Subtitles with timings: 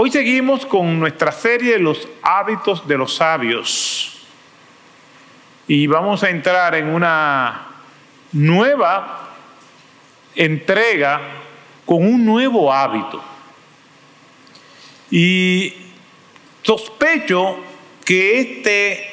[0.00, 4.24] Hoy seguimos con nuestra serie Los hábitos de los sabios.
[5.66, 7.66] Y vamos a entrar en una
[8.30, 9.30] nueva
[10.36, 11.20] entrega
[11.84, 13.20] con un nuevo hábito.
[15.10, 15.74] Y
[16.62, 17.56] sospecho
[18.04, 19.04] que este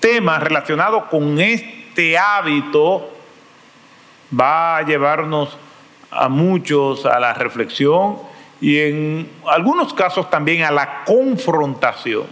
[0.00, 3.10] tema relacionado con este hábito
[4.32, 5.54] va a llevarnos
[6.10, 8.29] a muchos a la reflexión
[8.60, 12.26] y en algunos casos también a la confrontación,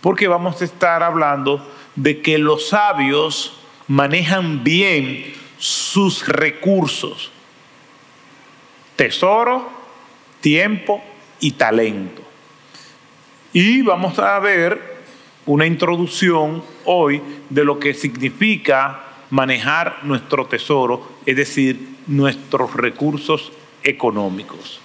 [0.00, 7.30] porque vamos a estar hablando de que los sabios manejan bien sus recursos,
[8.96, 9.68] tesoro,
[10.40, 11.02] tiempo
[11.40, 12.22] y talento.
[13.52, 14.98] Y vamos a ver
[15.44, 17.20] una introducción hoy
[17.50, 24.80] de lo que significa manejar nuestro tesoro, es decir, nuestros recursos económicos.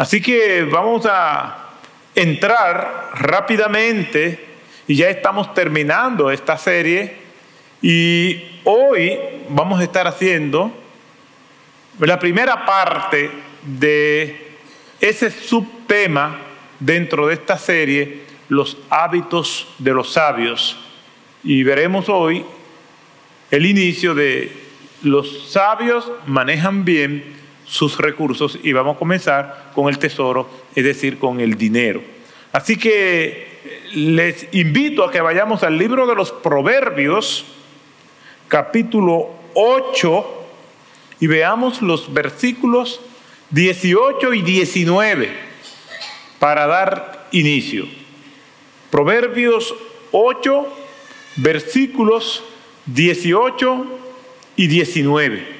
[0.00, 1.72] Así que vamos a
[2.14, 4.46] entrar rápidamente
[4.88, 7.16] y ya estamos terminando esta serie
[7.82, 9.18] y hoy
[9.50, 10.72] vamos a estar haciendo
[11.98, 13.30] la primera parte
[13.62, 14.54] de
[15.02, 16.38] ese subtema
[16.78, 20.78] dentro de esta serie, los hábitos de los sabios.
[21.44, 22.46] Y veremos hoy
[23.50, 24.50] el inicio de
[25.02, 27.38] los sabios manejan bien
[27.70, 32.02] sus recursos y vamos a comenzar con el tesoro, es decir, con el dinero.
[32.52, 33.46] Así que
[33.94, 37.44] les invito a que vayamos al libro de los Proverbios,
[38.48, 40.36] capítulo 8,
[41.20, 43.00] y veamos los versículos
[43.50, 45.30] 18 y 19
[46.40, 47.86] para dar inicio.
[48.90, 49.72] Proverbios
[50.10, 50.66] 8,
[51.36, 52.42] versículos
[52.86, 53.86] 18
[54.56, 55.59] y 19.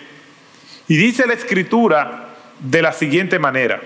[0.91, 3.81] Y dice la escritura de la siguiente manera,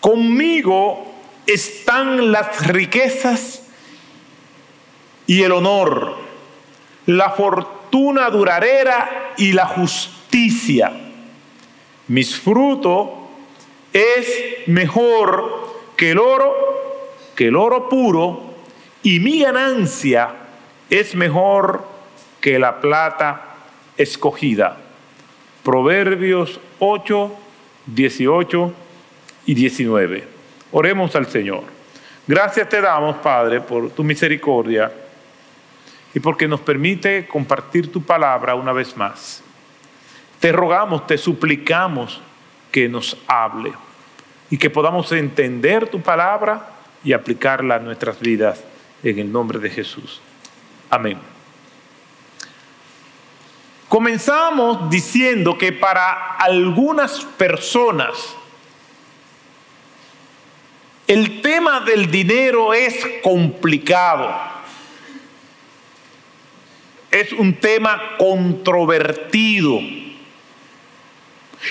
[0.00, 1.12] conmigo
[1.44, 3.64] están las riquezas
[5.26, 6.14] y el honor,
[7.06, 10.92] la fortuna duradera y la justicia.
[12.06, 13.08] Mis frutos
[13.92, 18.54] es mejor que el oro, que el oro puro,
[19.02, 20.30] y mi ganancia
[20.90, 21.84] es mejor
[22.40, 23.56] que la plata
[23.96, 24.84] escogida.
[25.68, 27.36] Proverbios 8,
[27.84, 28.72] 18
[29.44, 30.24] y 19.
[30.72, 31.64] Oremos al Señor.
[32.26, 34.90] Gracias te damos, Padre, por tu misericordia
[36.14, 39.44] y porque nos permite compartir tu palabra una vez más.
[40.40, 42.22] Te rogamos, te suplicamos
[42.72, 43.74] que nos hable
[44.48, 48.64] y que podamos entender tu palabra y aplicarla a nuestras vidas
[49.02, 50.22] en el nombre de Jesús.
[50.88, 51.18] Amén.
[53.88, 58.36] Comenzamos diciendo que para algunas personas
[61.06, 64.30] el tema del dinero es complicado.
[67.10, 69.80] Es un tema controvertido.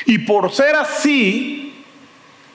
[0.07, 1.83] Y por ser así,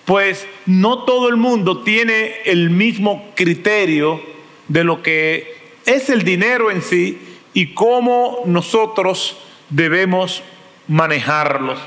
[0.04, 4.20] pues no todo el mundo tiene el mismo criterio
[4.66, 5.56] de lo que
[5.86, 7.16] es el dinero en sí
[7.54, 9.36] y cómo nosotros
[9.72, 10.42] debemos
[10.86, 11.78] manejarlos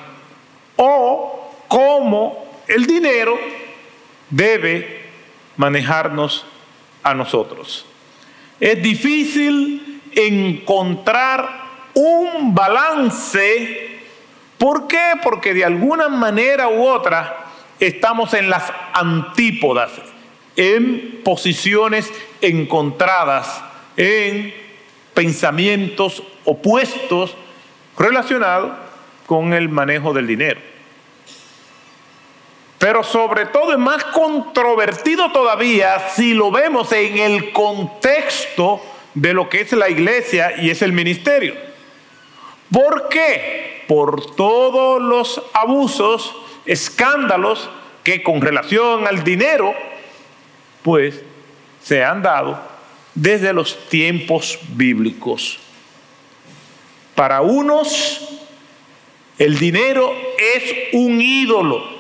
[0.76, 3.38] o cómo el dinero
[4.30, 5.06] debe
[5.56, 6.46] manejarnos
[7.04, 7.86] a nosotros.
[8.60, 14.00] Es difícil encontrar un balance.
[14.58, 15.12] ¿Por qué?
[15.22, 17.46] Porque de alguna manera u otra
[17.80, 19.92] estamos en las antípodas,
[20.56, 23.62] en posiciones encontradas,
[23.96, 24.54] en
[25.14, 27.36] pensamientos opuestos
[27.98, 28.76] relacionado
[29.26, 30.62] con el manejo del dinero.
[32.78, 38.82] Pero sobre todo es más controvertido todavía si lo vemos en el contexto
[39.14, 41.56] de lo que es la iglesia y es el ministerio.
[42.72, 43.84] ¿Por qué?
[43.88, 46.36] Por todos los abusos,
[46.66, 47.70] escándalos
[48.04, 49.74] que con relación al dinero,
[50.84, 51.24] pues
[51.82, 52.60] se han dado
[53.16, 55.60] desde los tiempos bíblicos.
[57.16, 58.42] Para unos,
[59.40, 61.96] el dinero es un ídolo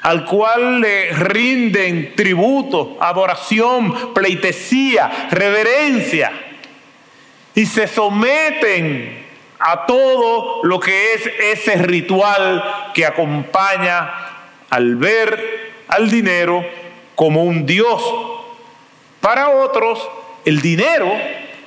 [0.00, 6.32] al cual le rinden tributo, adoración, pleitesía, reverencia,
[7.54, 9.24] y se someten
[9.58, 14.12] a todo lo que es ese ritual que acompaña
[14.68, 16.64] al ver al dinero
[17.14, 18.02] como un dios.
[19.20, 20.06] Para otros,
[20.44, 21.10] el dinero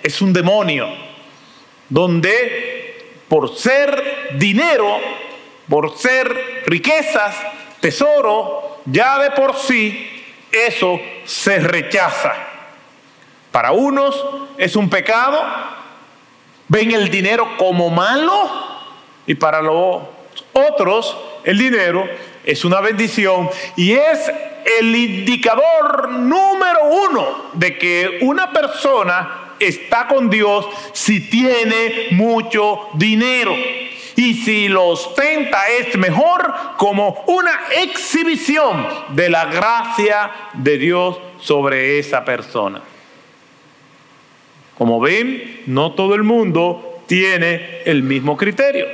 [0.04, 1.07] es un demonio
[1.90, 4.98] donde por ser dinero,
[5.70, 7.36] por ser riquezas,
[7.80, 12.34] tesoro, ya de por sí eso se rechaza.
[13.52, 14.26] Para unos
[14.58, 15.42] es un pecado,
[16.68, 18.50] ven el dinero como malo
[19.26, 20.04] y para los
[20.54, 22.08] otros el dinero
[22.44, 24.32] es una bendición y es
[24.80, 33.56] el indicador número uno de que una persona está con Dios si tiene mucho dinero.
[34.16, 42.00] Y si lo ostenta es mejor como una exhibición de la gracia de Dios sobre
[42.00, 42.82] esa persona.
[44.76, 48.88] Como ven, no todo el mundo tiene el mismo criterio.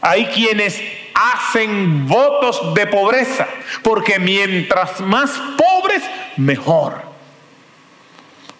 [0.00, 0.80] Hay quienes
[1.14, 3.46] hacen votos de pobreza,
[3.82, 6.02] porque mientras más pobres,
[6.36, 7.09] mejor.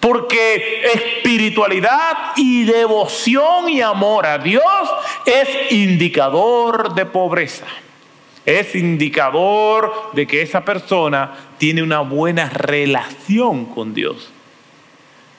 [0.00, 4.64] Porque espiritualidad y devoción y amor a Dios
[5.26, 7.67] es indicador de pobreza.
[8.47, 14.32] Es indicador de que esa persona tiene una buena relación con Dios.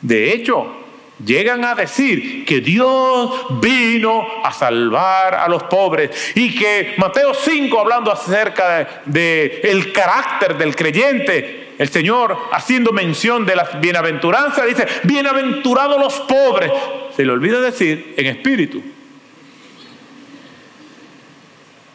[0.02, 0.82] De hecho,
[1.26, 7.80] llegan a decir que Dios vino a salvar a los pobres y que Mateo 5
[7.80, 14.86] hablando acerca de, el carácter del creyente, el Señor haciendo mención de las bienaventuranzas dice,
[15.02, 16.72] bienaventurados los pobres.
[17.16, 18.84] Se le olvida decir en espíritu.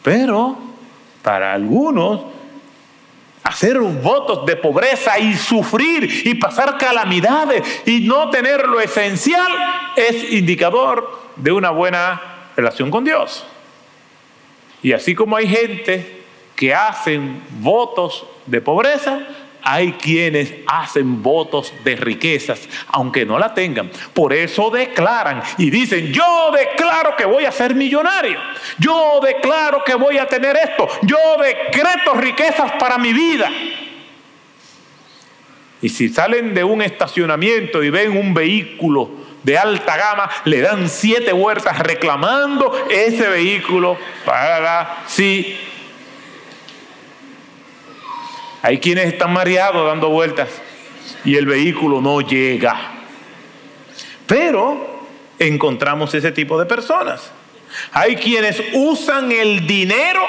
[0.03, 0.59] Pero
[1.23, 2.23] para algunos
[3.45, 9.53] hacer votos de pobreza y sufrir y pasar calamidades y no tener lo esencial
[9.95, 12.21] es indicador de una buena
[12.57, 13.47] relación con Dios.
[14.83, 16.25] Y así como hay gente
[16.57, 19.21] que hacen votos de pobreza,
[19.69, 23.91] hay quienes hacen votos de riquezas, aunque no la tengan.
[24.15, 28.39] Por eso declaran y dicen, yo declaro que voy a ser millonario.
[28.79, 30.87] Yo declaro que voy a tener esto.
[31.03, 33.51] Yo decreto riquezas para mi vida.
[35.83, 39.11] Y si salen de un estacionamiento y ven un vehículo
[39.43, 45.59] de alta gama, le dan siete vueltas reclamando ese vehículo para sí
[48.63, 50.49] hay quienes están mareados dando vueltas
[51.25, 52.93] y el vehículo no llega.
[54.27, 55.05] Pero
[55.39, 57.31] encontramos ese tipo de personas.
[57.93, 60.23] Hay quienes usan el dinero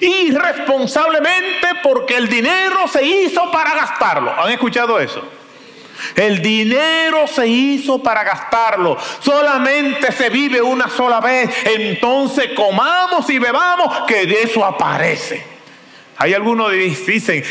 [0.00, 4.32] irresponsablemente porque el dinero se hizo para gastarlo.
[4.36, 5.22] ¿Han escuchado eso?
[6.14, 8.98] El dinero se hizo para gastarlo.
[9.20, 11.50] Solamente se vive una sola vez.
[11.64, 15.55] Entonces comamos y bebamos que de eso aparece.
[16.18, 17.42] Hay algunos que dicen,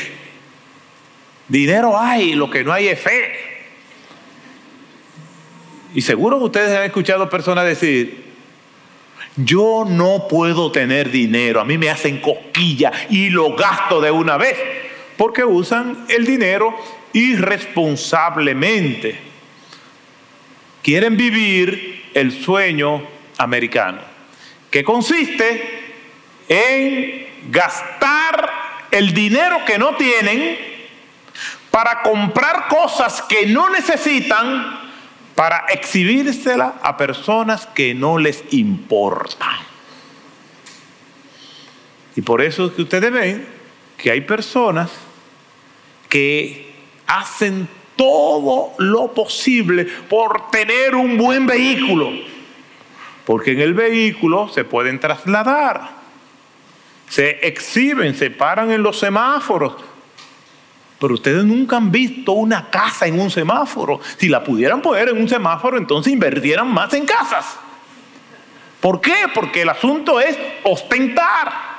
[1.47, 3.31] dinero hay, lo que no hay es fe.
[5.93, 8.25] Y seguro ustedes han escuchado personas decir,
[9.37, 14.37] yo no puedo tener dinero, a mí me hacen cosquilla y lo gasto de una
[14.37, 14.57] vez,
[15.17, 16.75] porque usan el dinero
[17.13, 19.15] irresponsablemente.
[20.81, 23.03] Quieren vivir el sueño
[23.37, 23.99] americano,
[24.71, 25.83] que consiste
[26.47, 28.51] en gastar
[28.91, 30.57] el dinero que no tienen
[31.71, 34.79] para comprar cosas que no necesitan
[35.35, 39.57] para exhibírsela a personas que no les importan.
[42.15, 43.45] Y por eso es que ustedes ven
[43.97, 44.89] que hay personas
[46.07, 46.73] que
[47.07, 47.67] hacen
[47.97, 52.11] todo lo posible por tener un buen vehículo,
[53.25, 55.94] porque en el vehículo se pueden trasladar
[57.09, 59.75] se exhiben, se paran en los semáforos.
[60.99, 63.99] Pero ustedes nunca han visto una casa en un semáforo.
[64.17, 67.57] Si la pudieran poner en un semáforo, entonces invirtieran más en casas.
[68.79, 69.25] ¿Por qué?
[69.33, 71.75] Porque el asunto es ostentar.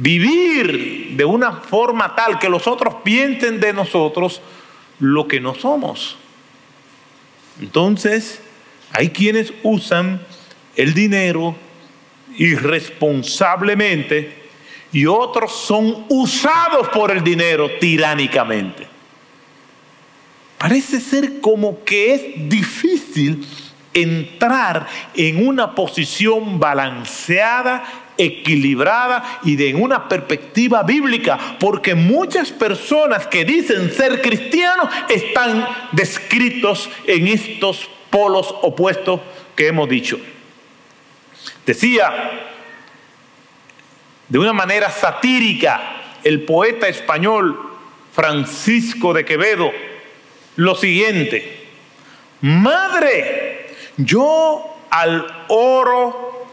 [0.00, 4.42] Vivir de una forma tal que los otros piensen de nosotros
[4.98, 6.16] lo que no somos.
[7.60, 8.40] Entonces,
[8.92, 10.20] hay quienes usan
[10.76, 11.56] el dinero
[12.38, 14.32] irresponsablemente
[14.92, 18.86] y otros son usados por el dinero tiránicamente.
[20.56, 23.46] Parece ser como que es difícil
[23.92, 27.84] entrar en una posición balanceada,
[28.16, 36.90] equilibrada y de una perspectiva bíblica, porque muchas personas que dicen ser cristianos están descritos
[37.06, 39.20] en estos polos opuestos
[39.54, 40.18] que hemos dicho.
[41.66, 42.44] Decía
[44.28, 45.80] de una manera satírica
[46.24, 47.58] el poeta español
[48.12, 49.70] Francisco de Quevedo
[50.56, 51.58] lo siguiente,
[52.40, 56.46] Madre, yo al oro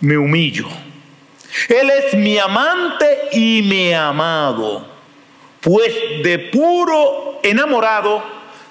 [0.00, 0.66] me humillo.
[1.68, 4.96] Él es mi amante y mi amado.
[5.60, 8.22] pues de puro enamorado,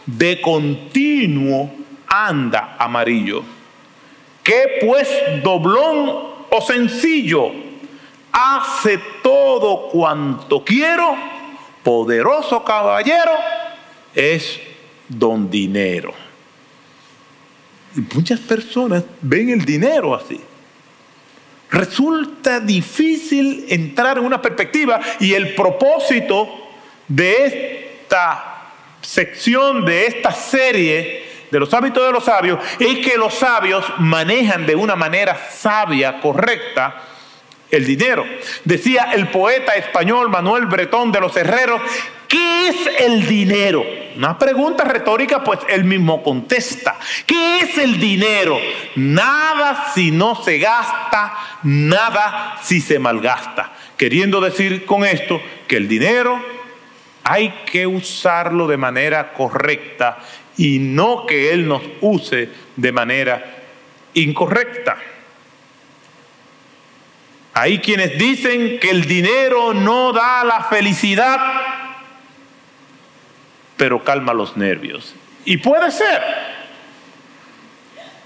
[0.05, 1.71] de continuo
[2.07, 3.43] anda amarillo.
[4.47, 5.09] ¿Qué pues
[5.43, 6.09] doblón
[6.49, 7.51] o sencillo
[8.31, 11.17] hace todo cuanto quiero?
[11.83, 13.33] Poderoso caballero
[14.15, 14.57] es
[15.09, 16.13] don dinero.
[17.93, 20.39] Y muchas personas ven el dinero así.
[21.69, 26.47] Resulta difícil entrar en una perspectiva y el propósito
[27.05, 28.69] de esta
[29.01, 34.65] sección, de esta serie de los hábitos de los sabios, es que los sabios manejan
[34.65, 37.03] de una manera sabia, correcta,
[37.71, 38.25] el dinero.
[38.63, 41.81] Decía el poeta español Manuel Bretón de los Herreros,
[42.27, 43.83] ¿qué es el dinero?
[44.15, 46.97] Una pregunta retórica, pues él mismo contesta.
[47.25, 48.57] ¿Qué es el dinero?
[48.95, 53.73] Nada si no se gasta, nada si se malgasta.
[53.95, 56.43] Queriendo decir con esto que el dinero
[57.23, 60.17] hay que usarlo de manera correcta
[60.57, 63.57] y no que Él nos use de manera
[64.13, 64.97] incorrecta.
[67.53, 71.39] Hay quienes dicen que el dinero no da la felicidad,
[73.77, 75.15] pero calma los nervios.
[75.45, 76.21] Y puede ser.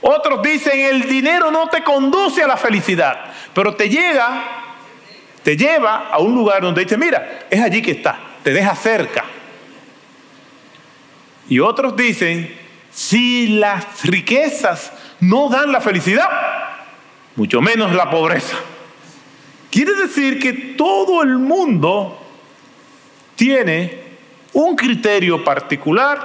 [0.02, 4.44] Otros dicen el dinero no te conduce a la felicidad, pero te llega,
[5.44, 9.24] te lleva a un lugar donde dice, mira, es allí que está, te deja cerca.
[11.52, 12.50] Y otros dicen,
[12.94, 16.30] si las riquezas no dan la felicidad,
[17.36, 18.56] mucho menos la pobreza.
[19.70, 22.26] Quiere decir que todo el mundo
[23.36, 24.02] tiene
[24.54, 26.22] un criterio particular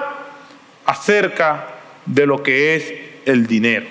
[0.84, 3.88] acerca de lo que es el dinero.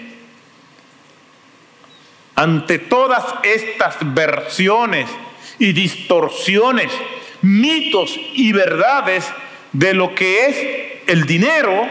[2.36, 5.10] Ante todas estas versiones
[5.60, 6.94] y distorsiones,
[7.42, 9.30] mitos y verdades
[9.74, 11.88] de lo que es el dinero,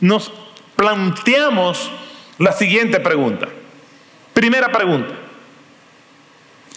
[0.00, 0.32] nos
[0.76, 1.90] planteamos
[2.38, 3.48] la siguiente pregunta.
[4.32, 5.14] Primera pregunta.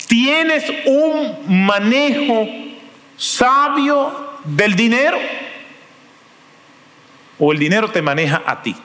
[0.07, 2.47] ¿Tienes un manejo
[3.17, 5.17] sabio del dinero?
[7.39, 8.75] ¿O el dinero te maneja a ti?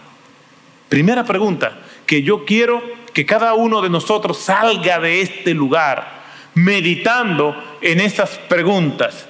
[0.89, 2.83] Primera pregunta que yo quiero
[3.13, 6.23] que cada uno de nosotros salga de este lugar
[6.55, 9.27] meditando en estas preguntas.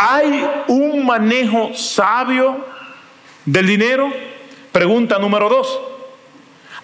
[0.00, 2.64] ¿Hay un manejo sabio
[3.44, 4.12] del dinero?
[4.70, 5.80] Pregunta número dos.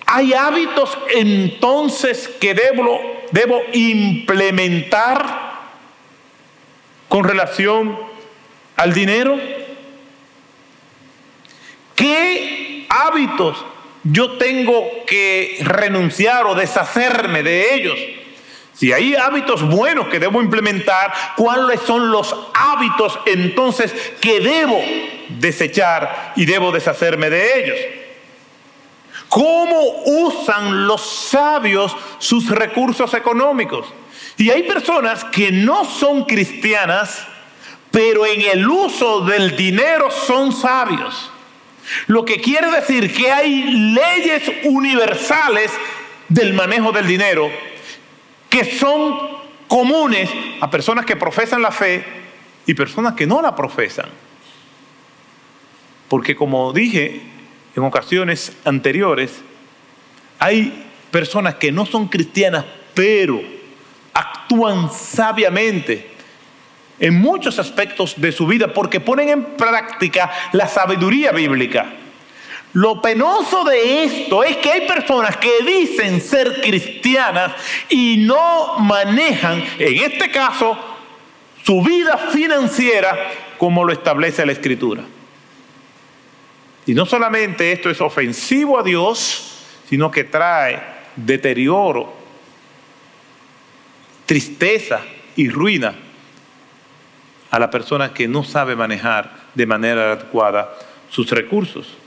[0.04, 5.61] ¿Hay hábitos entonces que debo, implementar
[7.09, 7.97] con relación
[8.75, 9.38] al dinero?
[11.94, 13.64] ¿Qué hábitos
[14.02, 17.99] yo tengo que renunciar o deshacerme de ellos?
[18.75, 24.81] Si hay hábitos buenos que debo implementar, ¿cuáles son los hábitos entonces que debo
[25.28, 27.78] desechar y debo deshacerme de ellos?
[29.35, 33.85] cómo usan los sabios sus recursos económicos.
[34.37, 37.26] Y hay personas que no son cristianas,
[37.90, 41.33] pero en el uso del dinero son sabios.
[42.07, 43.62] Lo que quiere decir que hay
[43.95, 45.73] leyes universales
[46.28, 47.50] del manejo del dinero
[48.54, 49.18] que son
[49.66, 50.30] comunes
[50.61, 52.04] a personas que profesan la fe
[52.64, 54.06] y personas que no la profesan.
[56.08, 57.20] Porque como dije,
[57.75, 59.42] en ocasiones anteriores,
[60.38, 63.42] hay personas que no son cristianas, pero
[64.12, 66.12] actúan sabiamente
[67.00, 71.92] en muchos aspectos de su vida porque ponen en práctica la sabiduría bíblica.
[72.75, 77.52] Lo penoso de esto es que hay personas que dicen ser cristianas
[77.88, 80.76] y no manejan, en este caso,
[81.62, 83.16] su vida financiera
[83.59, 85.04] como lo establece la Escritura.
[86.85, 89.57] Y no solamente esto es ofensivo a Dios,
[89.88, 90.83] sino que trae
[91.14, 92.12] deterioro,
[94.26, 95.00] tristeza
[95.37, 95.95] y ruina
[97.52, 100.75] a la persona que no sabe manejar de manera adecuada
[101.09, 101.99] sus recursos.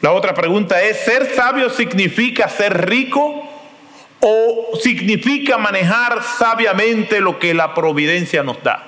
[0.00, 3.42] La otra pregunta es, ¿ser sabio significa ser rico
[4.20, 8.84] o significa manejar sabiamente lo que la providencia nos da?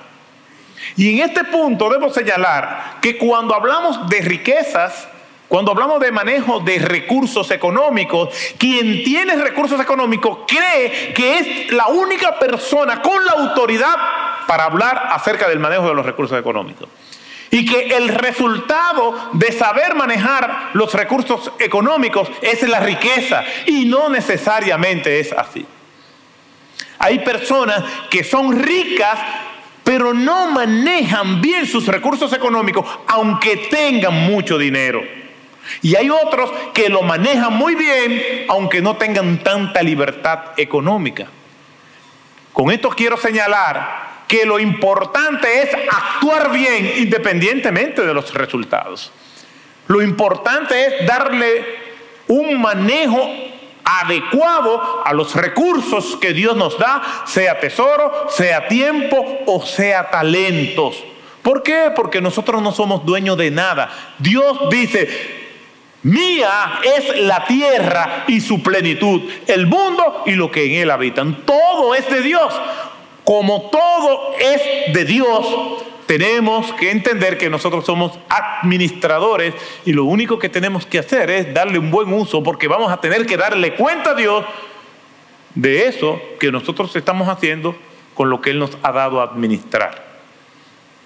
[0.95, 5.07] Y en este punto debo señalar que cuando hablamos de riquezas,
[5.47, 11.87] cuando hablamos de manejo de recursos económicos, quien tiene recursos económicos cree que es la
[11.87, 13.95] única persona con la autoridad
[14.47, 16.87] para hablar acerca del manejo de los recursos económicos.
[17.51, 23.43] Y que el resultado de saber manejar los recursos económicos es la riqueza.
[23.65, 25.65] Y no necesariamente es así.
[26.97, 29.19] Hay personas que son ricas
[29.83, 35.01] pero no manejan bien sus recursos económicos, aunque tengan mucho dinero.
[35.81, 41.27] Y hay otros que lo manejan muy bien, aunque no tengan tanta libertad económica.
[42.53, 49.11] Con esto quiero señalar que lo importante es actuar bien independientemente de los resultados.
[49.87, 51.65] Lo importante es darle
[52.29, 53.29] un manejo
[53.83, 61.03] adecuado a los recursos que Dios nos da, sea tesoro, sea tiempo o sea talentos.
[61.41, 61.91] ¿Por qué?
[61.93, 63.89] Porque nosotros no somos dueños de nada.
[64.17, 65.41] Dios dice,
[66.03, 71.45] Mía es la tierra y su plenitud, el mundo y lo que en él habitan.
[71.45, 72.51] Todo es de Dios.
[73.23, 75.45] Como todo es de Dios,
[76.07, 79.53] tenemos que entender que nosotros somos administradores
[79.85, 82.99] y lo único que tenemos que hacer es darle un buen uso porque vamos a
[82.99, 84.43] tener que darle cuenta a Dios
[85.55, 87.75] de eso que nosotros estamos haciendo
[88.13, 90.11] con lo que Él nos ha dado a administrar.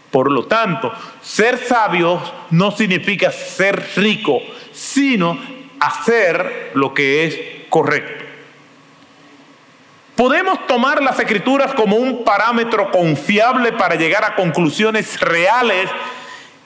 [0.09, 0.91] Por lo tanto,
[1.21, 4.39] ser sabios no significa ser rico,
[4.71, 5.37] sino
[5.79, 8.24] hacer lo que es correcto.
[10.15, 15.89] Podemos tomar las escrituras como un parámetro confiable para llegar a conclusiones reales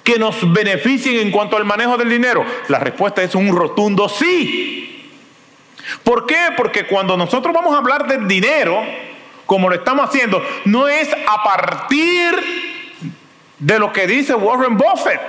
[0.04, 2.46] que nos beneficien en cuanto al manejo del dinero.
[2.68, 5.12] La respuesta es un rotundo sí.
[6.04, 6.50] ¿Por qué?
[6.56, 8.84] Porque cuando nosotros vamos a hablar del dinero,
[9.48, 12.36] como lo estamos haciendo, no es a partir
[13.58, 15.20] de lo que dice Warren Buffett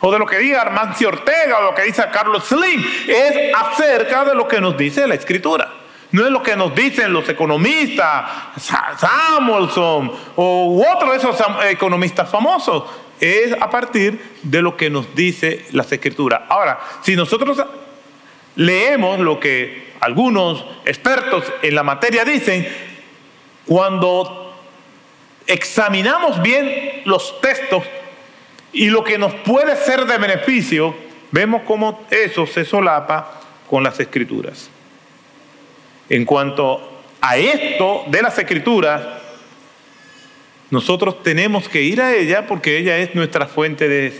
[0.00, 4.26] o de lo que diga Armancio Ortega o lo que dice Carlos Slim, es acerca
[4.26, 5.85] de lo que nos dice la escritura.
[6.12, 11.36] No es lo que nos dicen los economistas, Samuelson o otro de esos
[11.68, 12.84] economistas famosos.
[13.18, 16.42] Es a partir de lo que nos dice las escrituras.
[16.48, 17.62] Ahora, si nosotros
[18.54, 22.66] leemos lo que algunos expertos en la materia dicen,
[23.64, 24.54] cuando
[25.46, 27.82] examinamos bien los textos
[28.72, 30.94] y lo que nos puede ser de beneficio,
[31.30, 34.70] vemos cómo eso se solapa con las escrituras.
[36.08, 39.02] En cuanto a esto de las escrituras,
[40.70, 44.12] nosotros tenemos que ir a ella porque ella es nuestra fuente de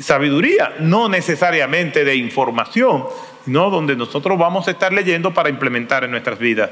[0.00, 3.04] sabiduría, no necesariamente de información,
[3.46, 6.70] no donde nosotros vamos a estar leyendo para implementar en nuestras vidas.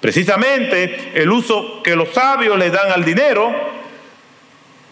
[0.00, 3.52] Precisamente el uso que los sabios le dan al dinero,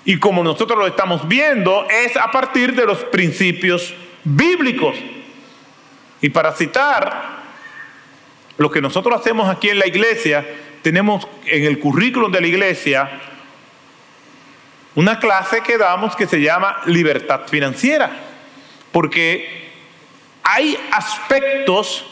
[0.04, 4.96] y como nosotros lo estamos viendo, es a partir de los principios bíblicos.
[6.22, 7.39] Y para citar
[8.60, 10.46] lo que nosotros hacemos aquí en la iglesia,
[10.82, 13.10] tenemos en el currículum de la iglesia
[14.94, 18.10] una clase que damos que se llama libertad financiera,
[18.92, 19.70] porque
[20.42, 22.04] hay aspectos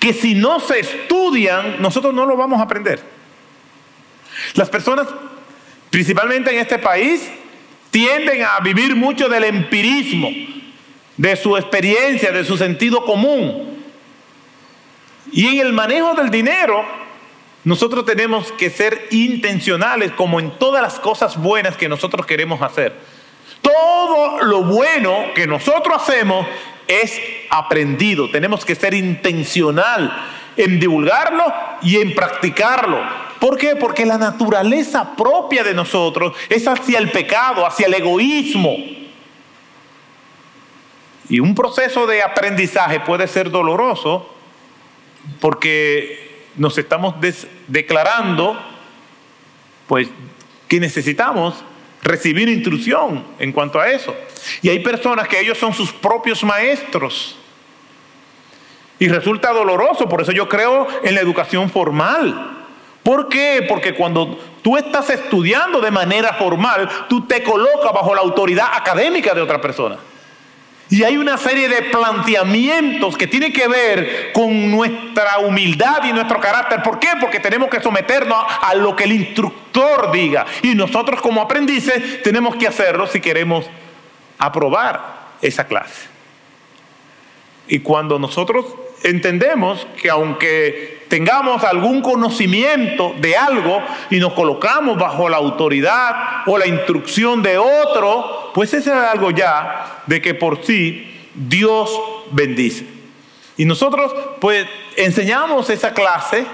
[0.00, 3.00] que si no se estudian, nosotros no lo vamos a aprender.
[4.54, 5.06] Las personas,
[5.88, 7.30] principalmente en este país,
[7.92, 10.30] tienden a vivir mucho del empirismo,
[11.16, 13.69] de su experiencia, de su sentido común.
[15.32, 16.84] Y en el manejo del dinero,
[17.64, 22.96] nosotros tenemos que ser intencionales como en todas las cosas buenas que nosotros queremos hacer.
[23.60, 26.46] Todo lo bueno que nosotros hacemos
[26.88, 28.30] es aprendido.
[28.30, 30.10] Tenemos que ser intencional
[30.56, 31.44] en divulgarlo
[31.82, 32.98] y en practicarlo.
[33.38, 33.76] ¿Por qué?
[33.76, 38.76] Porque la naturaleza propia de nosotros es hacia el pecado, hacia el egoísmo.
[41.28, 44.39] Y un proceso de aprendizaje puede ser doloroso
[45.40, 47.14] porque nos estamos
[47.68, 48.58] declarando,
[49.86, 50.08] pues,
[50.68, 51.64] que necesitamos
[52.02, 54.14] recibir instrucción en cuanto a eso.
[54.62, 57.36] Y hay personas que ellos son sus propios maestros.
[58.98, 62.58] Y resulta doloroso, por eso yo creo en la educación formal.
[63.02, 63.64] ¿Por qué?
[63.66, 69.34] Porque cuando tú estás estudiando de manera formal, tú te colocas bajo la autoridad académica
[69.34, 69.96] de otra persona.
[70.90, 76.40] Y hay una serie de planteamientos que tienen que ver con nuestra humildad y nuestro
[76.40, 76.82] carácter.
[76.82, 77.10] ¿Por qué?
[77.20, 80.46] Porque tenemos que someternos a lo que el instructor diga.
[80.62, 83.66] Y nosotros como aprendices tenemos que hacerlo si queremos
[84.36, 86.08] aprobar esa clase.
[87.68, 88.66] Y cuando nosotros
[89.02, 96.56] entendemos que aunque tengamos algún conocimiento de algo y nos colocamos bajo la autoridad o
[96.56, 101.90] la instrucción de otro, pues ese es algo ya de que por sí Dios
[102.30, 102.86] bendice.
[103.56, 106.46] Y nosotros pues enseñamos esa clase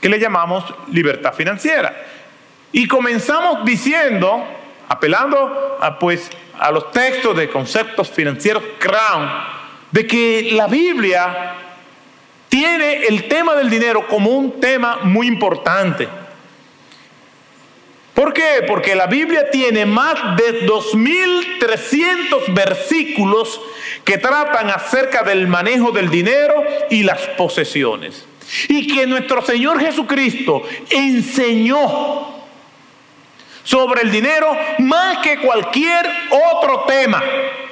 [0.00, 1.94] que le llamamos libertad financiera.
[2.72, 4.44] Y comenzamos diciendo,
[4.88, 9.30] apelando a, pues, a los textos de conceptos financieros Crown,
[9.94, 11.54] de que la Biblia
[12.48, 16.08] tiene el tema del dinero como un tema muy importante.
[18.12, 18.64] ¿Por qué?
[18.66, 23.60] Porque la Biblia tiene más de 2.300 versículos
[24.04, 26.54] que tratan acerca del manejo del dinero
[26.90, 28.26] y las posesiones.
[28.66, 32.34] Y que nuestro Señor Jesucristo enseñó
[33.62, 37.22] sobre el dinero más que cualquier otro tema.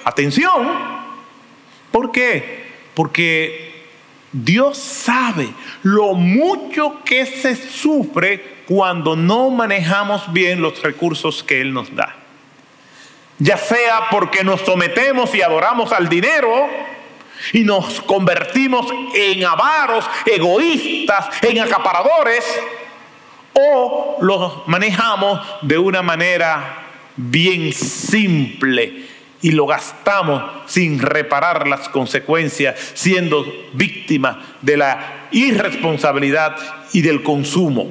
[0.05, 1.02] Atención.
[1.93, 2.65] ¿Por qué?
[2.95, 3.73] Porque
[4.33, 5.49] Dios sabe
[5.83, 12.17] lo mucho que se sufre cuando no manejamos bien los recursos que Él nos da.
[13.39, 16.69] Ya sea porque nos sometemos y adoramos al dinero
[17.53, 22.45] y nos convertimos en avaros, egoístas, en acaparadores,
[23.53, 26.85] o los manejamos de una manera
[27.17, 29.12] bien simple
[29.43, 36.57] y lo gastamos sin reparar las consecuencias, siendo víctimas de la irresponsabilidad
[36.93, 37.91] y del consumo.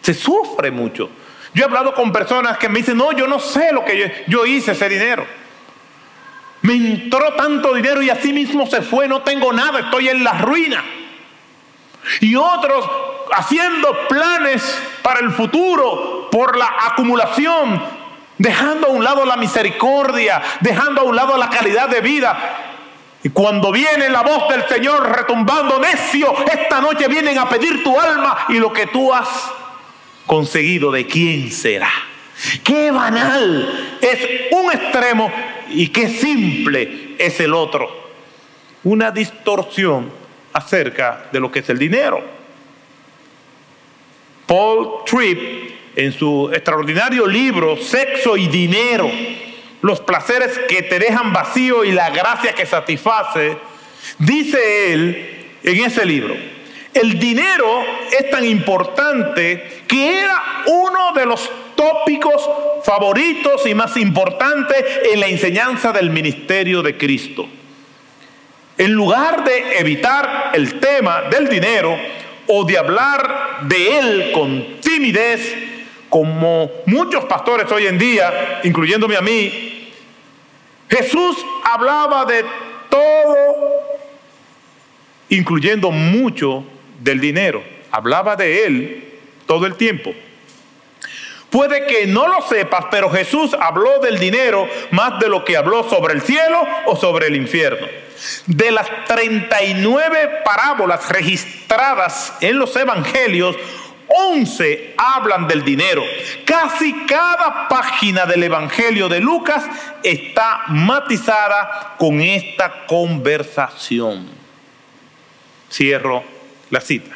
[0.00, 1.10] Se sufre mucho.
[1.52, 4.06] Yo he hablado con personas que me dicen, no, yo no sé lo que yo,
[4.26, 5.26] yo hice ese dinero.
[6.62, 10.32] Me entró tanto dinero y así mismo se fue, no tengo nada, estoy en la
[10.38, 10.82] ruina.
[12.20, 12.88] Y otros
[13.32, 17.97] haciendo planes para el futuro por la acumulación
[18.38, 22.64] dejando a un lado la misericordia, dejando a un lado la calidad de vida.
[23.22, 27.98] Y cuando viene la voz del Señor retumbando, necio, esta noche vienen a pedir tu
[27.98, 29.28] alma y lo que tú has
[30.24, 31.90] conseguido, ¿de quién será?
[32.62, 35.32] Qué banal es un extremo
[35.70, 37.90] y qué simple es el otro.
[38.84, 40.12] Una distorsión
[40.52, 42.22] acerca de lo que es el dinero.
[44.46, 49.10] Paul Tripp en su extraordinario libro Sexo y Dinero,
[49.82, 53.56] los placeres que te dejan vacío y la gracia que satisface,
[54.16, 56.36] dice él en ese libro,
[56.94, 57.82] el dinero
[58.16, 62.48] es tan importante que era uno de los tópicos
[62.84, 67.44] favoritos y más importantes en la enseñanza del ministerio de Cristo.
[68.76, 71.98] En lugar de evitar el tema del dinero
[72.46, 75.67] o de hablar de él con timidez,
[76.08, 79.92] como muchos pastores hoy en día, incluyéndome a mí,
[80.88, 82.44] Jesús hablaba de
[82.88, 83.56] todo,
[85.28, 86.64] incluyendo mucho
[87.00, 87.62] del dinero.
[87.90, 89.04] Hablaba de él
[89.46, 90.14] todo el tiempo.
[91.50, 95.88] Puede que no lo sepas, pero Jesús habló del dinero más de lo que habló
[95.88, 97.86] sobre el cielo o sobre el infierno.
[98.46, 103.56] De las 39 parábolas registradas en los evangelios,
[104.18, 106.02] 11 hablan del dinero.
[106.44, 109.64] Casi cada página del Evangelio de Lucas
[110.02, 114.28] está matizada con esta conversación.
[115.70, 116.24] Cierro
[116.70, 117.14] la cita.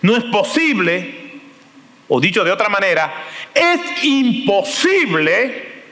[0.00, 1.40] No es posible,
[2.08, 3.12] o dicho de otra manera,
[3.54, 5.82] es imposible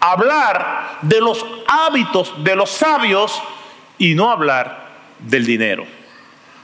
[0.00, 3.42] hablar de los hábitos de los sabios
[3.96, 4.88] y no hablar
[5.20, 5.86] del dinero.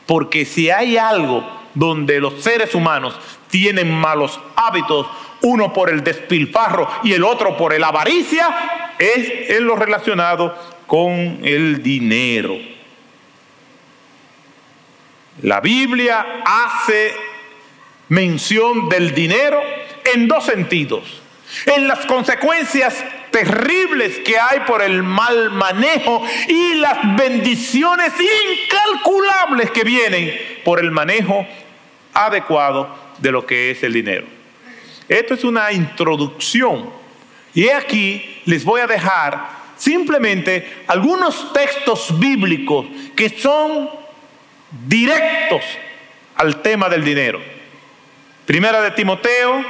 [0.07, 3.15] Porque si hay algo donde los seres humanos
[3.49, 5.07] tienen malos hábitos,
[5.43, 10.55] uno por el despilfarro y el otro por el avaricia, es en lo relacionado
[10.87, 12.57] con el dinero.
[15.43, 17.15] La Biblia hace
[18.09, 19.61] mención del dinero
[20.13, 21.23] en dos sentidos.
[21.67, 29.85] En las consecuencias terribles que hay por el mal manejo y las bendiciones incalculables que
[29.85, 31.47] vienen por el manejo
[32.13, 34.27] adecuado de lo que es el dinero.
[35.09, 36.91] Esto es una introducción
[37.55, 43.91] y aquí les voy a dejar simplemente algunos textos bíblicos que son
[44.87, 45.63] directos
[46.37, 47.41] al tema del dinero.
[48.47, 49.65] Primera de Timoteo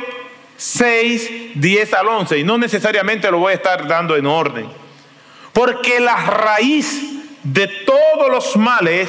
[0.60, 2.38] 6, 10 al 11.
[2.38, 4.68] Y no necesariamente lo voy a estar dando en orden.
[5.54, 7.00] Porque la raíz
[7.42, 9.08] de todos los males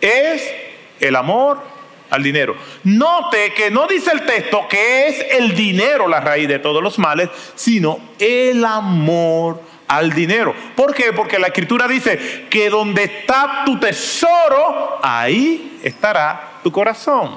[0.00, 0.50] es
[0.98, 1.60] el amor
[2.08, 2.56] al dinero.
[2.84, 6.98] Note que no dice el texto que es el dinero la raíz de todos los
[6.98, 10.54] males, sino el amor al dinero.
[10.74, 11.12] ¿Por qué?
[11.12, 17.36] Porque la escritura dice que donde está tu tesoro, ahí estará tu corazón.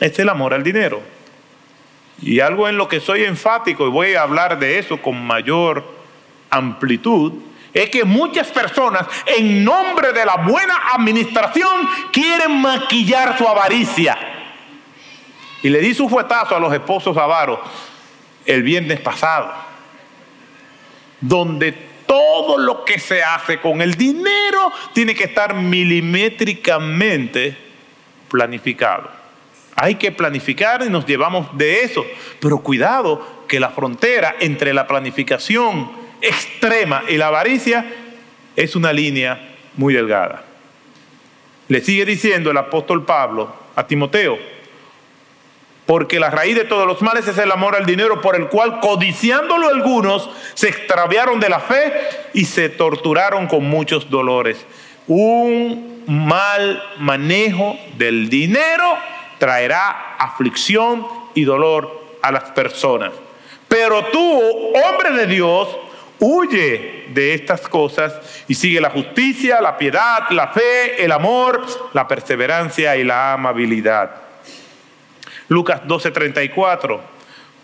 [0.00, 1.13] Es el amor al dinero.
[2.22, 5.84] Y algo en lo que soy enfático, y voy a hablar de eso con mayor
[6.50, 7.32] amplitud,
[7.72, 14.16] es que muchas personas, en nombre de la buena administración, quieren maquillar su avaricia.
[15.62, 17.58] Y le di su fuetazo a los esposos avaros
[18.46, 19.52] el viernes pasado,
[21.20, 21.72] donde
[22.06, 27.56] todo lo que se hace con el dinero tiene que estar milimétricamente
[28.28, 29.23] planificado.
[29.76, 32.04] Hay que planificar y nos llevamos de eso.
[32.40, 37.84] Pero cuidado que la frontera entre la planificación extrema y la avaricia
[38.56, 40.44] es una línea muy delgada.
[41.68, 44.38] Le sigue diciendo el apóstol Pablo a Timoteo,
[45.86, 48.80] porque la raíz de todos los males es el amor al dinero, por el cual,
[48.80, 51.92] codiciándolo algunos, se extraviaron de la fe
[52.32, 54.64] y se torturaron con muchos dolores.
[55.06, 58.98] Un mal manejo del dinero
[59.38, 63.12] traerá aflicción y dolor a las personas.
[63.68, 65.68] Pero tú, hombre de Dios,
[66.18, 72.06] huye de estas cosas y sigue la justicia, la piedad, la fe, el amor, la
[72.06, 74.10] perseverancia y la amabilidad.
[75.48, 77.00] Lucas 12:34,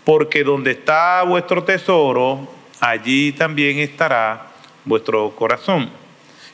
[0.04, 2.48] porque donde está vuestro tesoro,
[2.80, 4.48] allí también estará
[4.85, 5.99] vuestro corazón.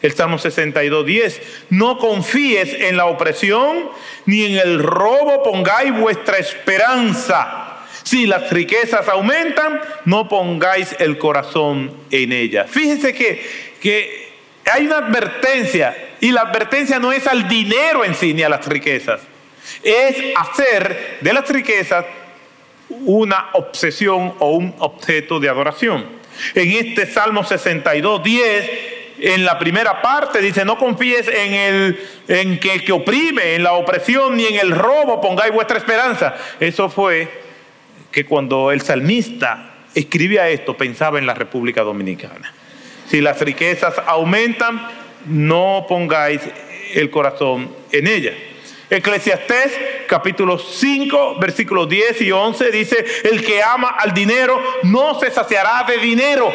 [0.03, 3.91] El Salmo 62.10, no confíes en la opresión
[4.27, 7.79] ni en el robo pongáis vuestra esperanza.
[8.03, 12.71] Si las riquezas aumentan, no pongáis el corazón en ellas.
[12.71, 13.45] Fíjense que,
[13.81, 14.29] que
[14.71, 18.67] hay una advertencia y la advertencia no es al dinero en sí ni a las
[18.67, 19.23] riquezas.
[19.83, 22.05] Es hacer de las riquezas
[22.89, 26.07] una obsesión o un objeto de adoración.
[26.55, 28.71] En este Salmo 62, 10,
[29.19, 33.73] en la primera parte dice, no confíes en el en que, que oprime, en la
[33.73, 36.35] opresión ni en el robo pongáis vuestra esperanza.
[36.61, 37.29] Eso fue
[38.11, 42.53] que cuando el salmista escribía esto pensaba en la República Dominicana.
[43.09, 44.89] Si las riquezas aumentan,
[45.27, 46.41] no pongáis
[46.95, 48.33] el corazón en ella.
[48.89, 49.73] Eclesiastés
[50.07, 55.85] capítulo 5 versículos 10 y 11 dice, el que ama al dinero no se saciará
[55.89, 56.53] de dinero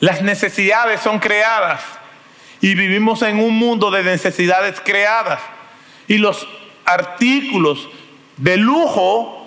[0.00, 1.80] Las necesidades son creadas
[2.60, 5.40] y vivimos en un mundo de necesidades creadas.
[6.08, 6.46] Y los
[6.84, 7.88] artículos
[8.36, 9.46] de lujo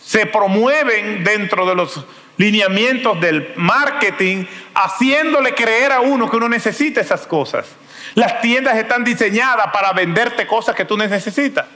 [0.00, 2.04] se promueven dentro de los
[2.36, 7.66] lineamientos del marketing, haciéndole creer a uno que uno necesita esas cosas.
[8.14, 11.66] Las tiendas están diseñadas para venderte cosas que tú necesitas.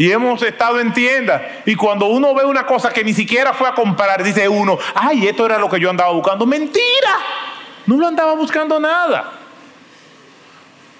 [0.00, 1.42] Y hemos estado en tiendas.
[1.66, 5.28] Y cuando uno ve una cosa que ni siquiera fue a comprar, dice uno, ay,
[5.28, 6.46] esto era lo que yo andaba buscando.
[6.46, 7.18] Mentira.
[7.84, 9.30] No lo andaba buscando nada.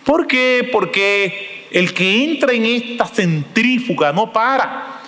[0.05, 0.69] ¿Por qué?
[0.71, 5.01] Porque el que entra en esta centrífuga no para.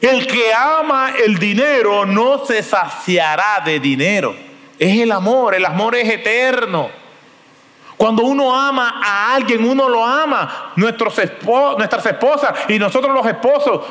[0.00, 4.34] El que ama el dinero no se saciará de dinero.
[4.80, 6.90] Es el amor, el amor es eterno.
[7.98, 10.72] Cuando uno ama a alguien, uno lo ama.
[10.76, 13.84] Nuestras esposas y nosotros los esposos,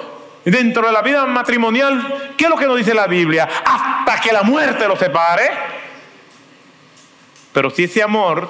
[0.45, 3.49] dentro de la vida matrimonial, ¿qué es lo que nos dice la Biblia?
[3.65, 5.49] Hasta que la muerte los separe.
[7.51, 8.49] Pero si ese amor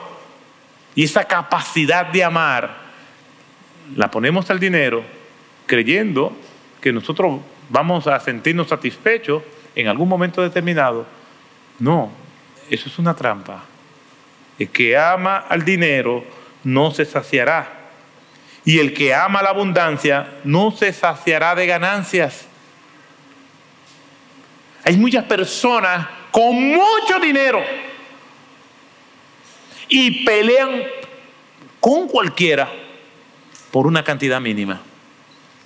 [0.94, 2.76] y esa capacidad de amar
[3.96, 5.04] la ponemos al dinero,
[5.66, 6.34] creyendo
[6.80, 7.40] que nosotros
[7.70, 9.42] vamos a sentirnos satisfechos
[9.74, 11.08] en algún momento determinado,
[11.80, 12.12] no,
[12.70, 13.64] eso es una trampa.
[14.60, 16.26] El que ama al dinero
[16.64, 17.74] no se saciará.
[18.66, 22.48] Y el que ama la abundancia no se saciará de ganancias.
[24.84, 27.64] Hay muchas personas con mucho dinero
[29.88, 30.84] y pelean
[31.80, 32.70] con cualquiera
[33.72, 34.82] por una cantidad mínima.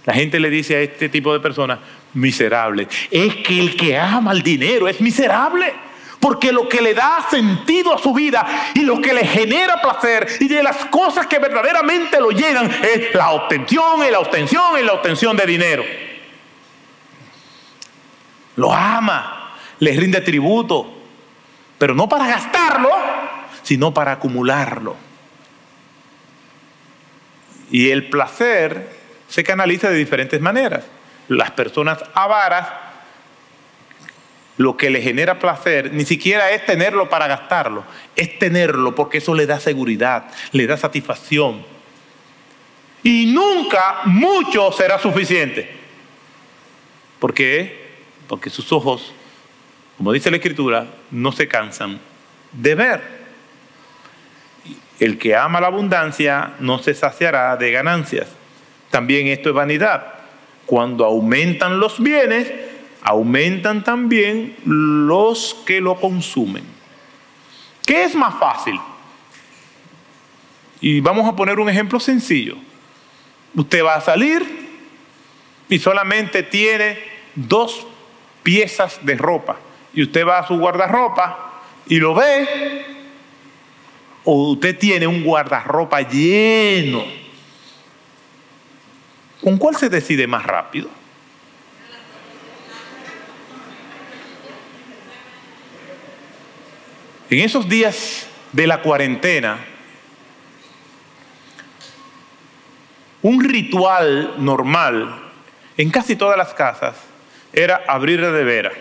[0.06, 1.80] La gente le dice a este tipo de personas,
[2.13, 2.88] miserable.
[3.10, 5.73] Es que el que ama el dinero es miserable.
[6.21, 10.27] Porque lo que le da sentido a su vida y lo que le genera placer
[10.39, 14.84] y de las cosas que verdaderamente lo llenan es la obtención y la obtención y
[14.84, 15.84] la obtención de dinero.
[18.55, 20.93] Lo ama, le rinde tributo,
[21.79, 22.91] pero no para gastarlo,
[23.63, 24.95] sino para acumularlo.
[27.71, 28.95] Y el placer
[29.27, 30.84] se canaliza de diferentes maneras.
[31.29, 32.67] Las personas avaras
[34.62, 37.84] lo que le genera placer ni siquiera es tenerlo para gastarlo,
[38.15, 41.65] es tenerlo porque eso le da seguridad, le da satisfacción.
[43.04, 45.67] Y nunca mucho será suficiente.
[47.19, 47.89] ¿Por qué?
[48.28, 49.13] Porque sus ojos,
[49.97, 52.00] como dice la Escritura, no se cansan
[52.52, 53.21] de ver.
[55.00, 58.28] El que ama la abundancia no se saciará de ganancias.
[58.91, 60.13] También esto es vanidad.
[60.67, 62.52] Cuando aumentan los bienes,
[63.01, 66.63] aumentan también los que lo consumen.
[67.85, 68.79] ¿Qué es más fácil?
[70.79, 72.55] Y vamos a poner un ejemplo sencillo.
[73.55, 74.45] Usted va a salir
[75.67, 76.99] y solamente tiene
[77.35, 77.85] dos
[78.43, 79.57] piezas de ropa.
[79.93, 82.85] Y usted va a su guardarropa y lo ve
[84.23, 87.03] o usted tiene un guardarropa lleno,
[89.41, 90.89] ¿con cuál se decide más rápido?
[97.32, 99.58] En esos días de la cuarentena,
[103.22, 105.32] un ritual normal
[105.78, 106.98] en casi todas las casas
[107.54, 108.74] era abrir la nevera.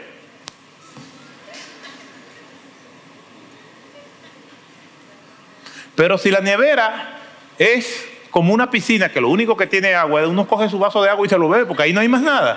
[5.95, 7.21] Pero si la nevera
[7.57, 11.11] es como una piscina que lo único que tiene agua, uno coge su vaso de
[11.11, 12.57] agua y se lo bebe porque ahí no hay más nada.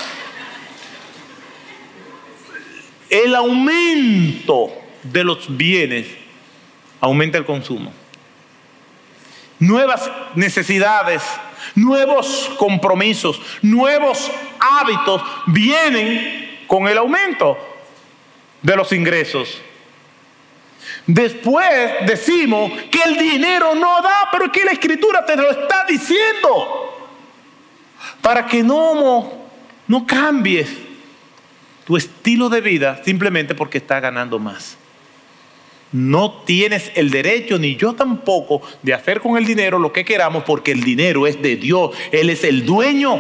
[3.12, 6.08] El aumento de los bienes
[7.00, 7.92] aumenta el consumo.
[9.60, 11.22] Nuevas necesidades,
[11.76, 17.58] nuevos compromisos, nuevos hábitos vienen con el aumento
[18.62, 19.62] de los ingresos.
[21.06, 21.68] Después
[22.06, 27.10] decimos que el dinero no da, pero es que la escritura te lo está diciendo.
[28.22, 29.32] Para que no,
[29.88, 30.70] no cambies
[31.86, 34.78] tu estilo de vida simplemente porque estás ganando más.
[35.94, 40.44] No tienes el derecho, ni yo tampoco, de hacer con el dinero lo que queramos
[40.44, 41.92] porque el dinero es de Dios.
[42.12, 43.20] Él es el dueño.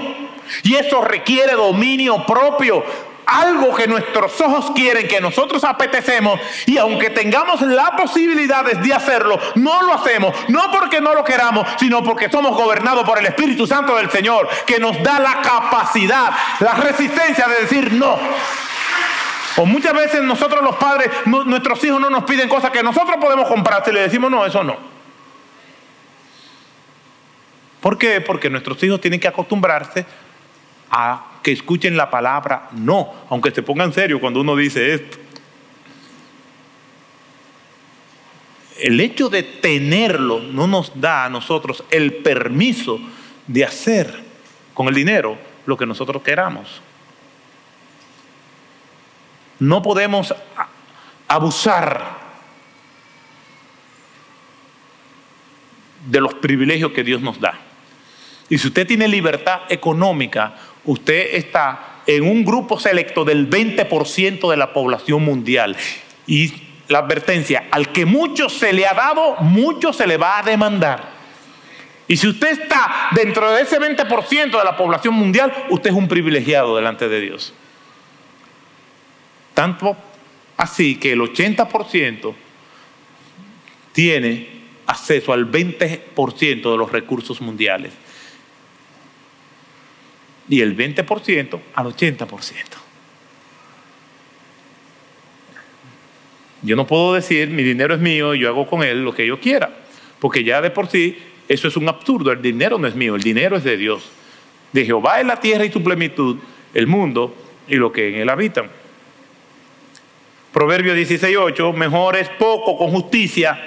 [0.63, 2.83] Y eso requiere dominio propio
[3.25, 9.39] algo que nuestros ojos quieren, que nosotros apetecemos, y aunque tengamos las posibilidades de hacerlo,
[9.55, 13.65] no lo hacemos, no porque no lo queramos, sino porque somos gobernados por el Espíritu
[13.67, 18.17] Santo del Señor, que nos da la capacidad, la resistencia de decir no.
[19.57, 23.47] O muchas veces nosotros los padres, nuestros hijos no nos piden cosas que nosotros podemos
[23.47, 24.77] comprar, y le decimos no, eso no.
[27.79, 28.21] ¿Por qué?
[28.21, 30.05] Porque nuestros hijos tienen que acostumbrarse
[30.89, 35.17] a que escuchen la palabra no, aunque se pongan serio cuando uno dice esto.
[38.79, 42.99] El hecho de tenerlo no nos da a nosotros el permiso
[43.47, 44.23] de hacer
[44.73, 46.81] con el dinero lo que nosotros queramos.
[49.59, 50.33] No podemos
[51.27, 52.23] abusar
[56.07, 57.59] de los privilegios que Dios nos da.
[58.49, 64.57] Y si usted tiene libertad económica, usted está en un grupo selecto del 20% de
[64.57, 65.75] la población mundial.
[66.27, 66.53] Y
[66.87, 71.13] la advertencia, al que mucho se le ha dado, mucho se le va a demandar.
[72.07, 76.07] Y si usted está dentro de ese 20% de la población mundial, usted es un
[76.07, 77.53] privilegiado delante de Dios.
[79.53, 79.95] Tanto
[80.57, 82.33] así que el 80%
[83.91, 84.47] tiene
[84.85, 87.93] acceso al 20% de los recursos mundiales
[90.49, 92.83] y el 20% al 80%.
[96.63, 99.27] Yo no puedo decir, mi dinero es mío y yo hago con él lo que
[99.27, 99.69] yo quiera,
[100.19, 103.21] porque ya de por sí eso es un absurdo, el dinero no es mío, el
[103.21, 104.09] dinero es de Dios.
[104.71, 106.37] De Jehová es la tierra y su plenitud,
[106.73, 107.35] el mundo
[107.67, 108.69] y lo que en él habitan.
[110.53, 113.59] Proverbio 16.8, mejor es poco con justicia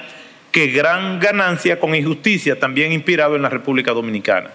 [0.53, 4.51] que gran ganancia con injusticia, también inspirado en la República Dominicana.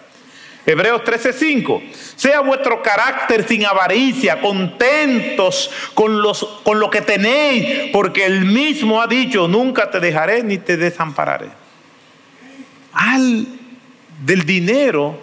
[0.65, 1.81] Hebreos 13:5.
[2.15, 9.01] Sea vuestro carácter sin avaricia, contentos con, los, con lo que tenéis, porque él mismo
[9.01, 11.49] ha dicho, nunca te dejaré ni te desampararé.
[12.93, 13.45] Al
[14.23, 15.19] del dinero,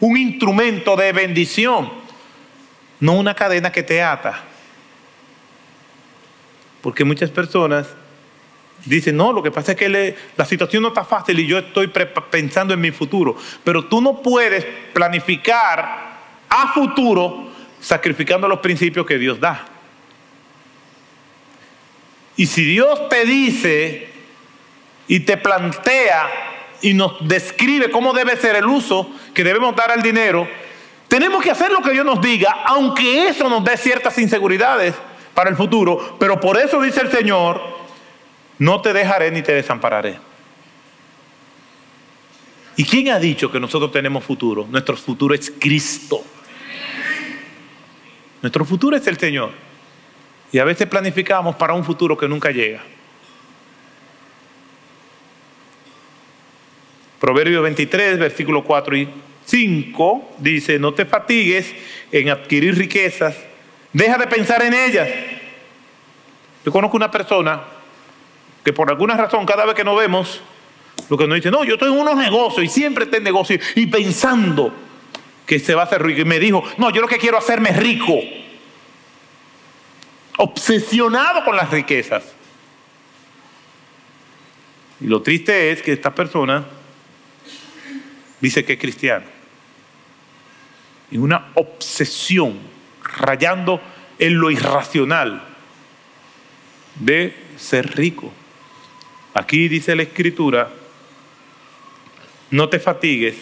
[0.00, 1.90] un instrumento de bendición,
[3.00, 4.51] no una cadena que te ata.
[6.82, 7.86] Porque muchas personas
[8.84, 11.88] Dice, no, lo que pasa es que la situación no está fácil y yo estoy
[12.30, 13.36] pensando en mi futuro.
[13.62, 16.18] Pero tú no puedes planificar
[16.48, 17.48] a futuro
[17.80, 19.66] sacrificando los principios que Dios da.
[22.36, 24.08] Y si Dios te dice
[25.06, 26.30] y te plantea
[26.80, 30.48] y nos describe cómo debe ser el uso que debemos dar al dinero,
[31.06, 34.94] tenemos que hacer lo que Dios nos diga, aunque eso nos dé ciertas inseguridades
[35.34, 36.16] para el futuro.
[36.18, 37.60] Pero por eso dice el Señor,
[38.58, 40.18] no te dejaré ni te desampararé.
[42.76, 44.66] ¿Y quién ha dicho que nosotros tenemos futuro?
[44.70, 46.22] Nuestro futuro es Cristo.
[48.40, 49.52] Nuestro futuro es el Señor.
[50.50, 52.82] Y a veces planificamos para un futuro que nunca llega.
[57.20, 59.08] Proverbio 23, versículo 4 y
[59.44, 61.72] 5 dice, no te fatigues
[62.10, 63.36] en adquirir riquezas,
[63.92, 65.08] deja de pensar en ellas.
[66.64, 67.62] Yo conozco una persona
[68.64, 70.40] que por alguna razón cada vez que nos vemos,
[71.08, 73.60] lo que nos dice, no, yo estoy en unos negocios y siempre estoy en negocios
[73.74, 74.72] y pensando
[75.46, 76.20] que se va a hacer rico.
[76.20, 78.18] Y me dijo, no, yo lo que quiero hacerme rico.
[80.38, 82.22] Obsesionado con las riquezas.
[85.00, 86.64] Y lo triste es que esta persona
[88.40, 89.26] dice que es cristiano.
[91.10, 92.58] Y una obsesión,
[93.16, 93.80] rayando
[94.18, 95.42] en lo irracional
[96.96, 98.30] de ser rico.
[99.34, 100.70] Aquí dice la escritura,
[102.50, 103.36] no te fatigues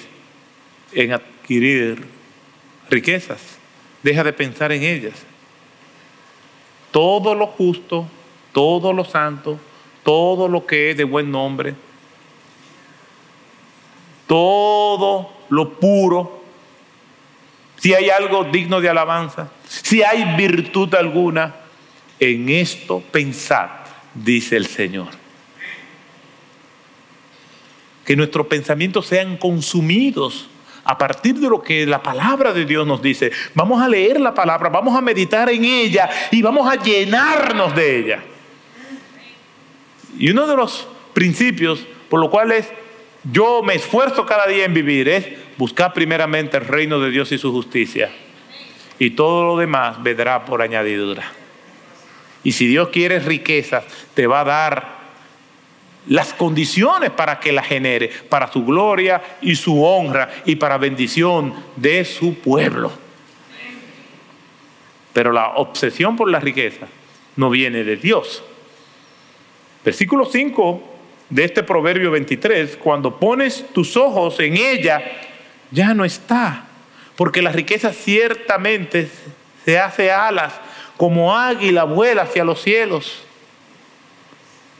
[0.92, 2.04] en adquirir
[2.88, 3.58] riquezas,
[4.02, 5.14] deja de pensar en ellas.
[6.90, 8.06] Todo lo justo,
[8.52, 9.58] todo lo santo,
[10.04, 11.74] todo lo que es de buen nombre,
[14.26, 16.39] todo lo puro,
[17.80, 21.56] si hay algo digno de alabanza, si hay virtud alguna,
[22.18, 23.70] en esto pensad,
[24.14, 25.08] dice el Señor.
[28.04, 30.48] Que nuestros pensamientos sean consumidos
[30.84, 33.32] a partir de lo que la palabra de Dios nos dice.
[33.54, 37.98] Vamos a leer la palabra, vamos a meditar en ella y vamos a llenarnos de
[37.98, 38.22] ella.
[40.18, 42.68] Y uno de los principios por los cuales
[43.24, 45.26] yo me esfuerzo cada día en vivir es
[45.58, 48.10] buscar primeramente el reino de Dios y su justicia.
[48.98, 51.24] Y todo lo demás vendrá por añadidura.
[52.42, 55.00] Y si Dios quiere riquezas, te va a dar
[56.06, 61.54] las condiciones para que la genere, para su gloria y su honra y para bendición
[61.76, 62.90] de su pueblo.
[65.12, 66.86] Pero la obsesión por la riqueza
[67.36, 68.42] no viene de Dios.
[69.84, 70.89] Versículo 5
[71.30, 75.00] de este Proverbio 23, cuando pones tus ojos en ella,
[75.70, 76.64] ya no está,
[77.16, 79.08] porque la riqueza ciertamente
[79.64, 80.52] se hace alas,
[80.96, 83.22] como águila vuela hacia los cielos.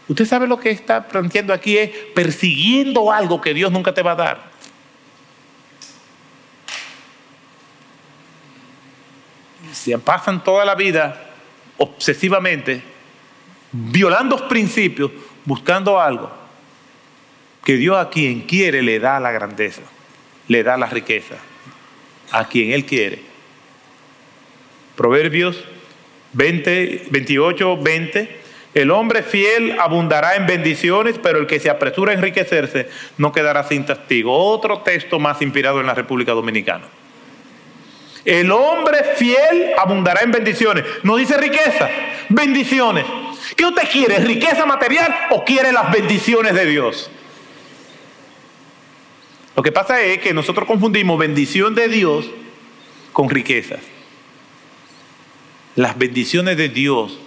[0.09, 4.13] Usted sabe lo que está planteando aquí es persiguiendo algo que Dios nunca te va
[4.13, 4.51] a dar.
[9.73, 11.31] Se pasan toda la vida
[11.79, 12.83] obsesivamente
[13.71, 15.13] violando principios,
[15.45, 16.40] buscando algo
[17.71, 19.83] que Dios a quien quiere le da la grandeza,
[20.49, 21.37] le da la riqueza,
[22.33, 23.21] a quien Él quiere.
[24.97, 25.63] Proverbios
[26.33, 28.41] 20, 28, 20.
[28.75, 33.63] El hombre fiel abundará en bendiciones, pero el que se apresura a enriquecerse no quedará
[33.63, 34.37] sin testigo.
[34.37, 36.87] Otro texto más inspirado en la República Dominicana.
[38.25, 40.85] El hombre fiel abundará en bendiciones.
[41.05, 41.89] No dice riqueza,
[42.31, 43.05] bendiciones.
[43.57, 44.19] ¿Qué usted quiere?
[44.19, 47.13] ¿Riqueza material o quiere las bendiciones de Dios?
[49.61, 52.25] Lo que pasa es que nosotros confundimos bendición de Dios
[53.13, 53.81] con riquezas.
[55.77, 57.19] Las bendiciones de Dios